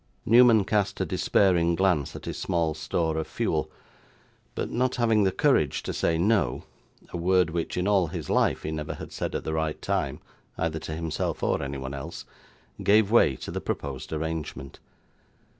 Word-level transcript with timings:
Newman 0.25 0.65
cast 0.65 0.99
a 0.99 1.05
despairing 1.05 1.75
glance 1.75 2.15
at 2.15 2.25
his 2.25 2.35
small 2.35 2.73
store 2.73 3.17
of 3.19 3.27
fuel, 3.27 3.69
but, 4.55 4.71
not 4.71 4.95
having 4.95 5.25
the 5.25 5.31
courage 5.31 5.83
to 5.83 5.93
say 5.93 6.17
no 6.17 6.63
a 7.09 7.17
word 7.17 7.51
which 7.51 7.77
in 7.77 7.87
all 7.87 8.07
his 8.07 8.27
life 8.27 8.63
he 8.63 8.71
never 8.71 8.95
had 8.95 9.11
said 9.11 9.35
at 9.35 9.43
the 9.43 9.53
right 9.53 9.79
time, 9.79 10.19
either 10.57 10.79
to 10.79 10.95
himself 10.95 11.43
or 11.43 11.61
anyone 11.61 11.93
else 11.93 12.25
gave 12.81 13.11
way 13.11 13.35
to 13.35 13.51
the 13.51 13.61
proposed 13.61 14.11
arrangement. 14.11 14.79